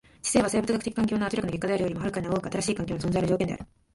[0.19, 3.67] 知性は生物学的環境の圧力の結果であるよりも遥かに多く新しい環境の存在の条件である。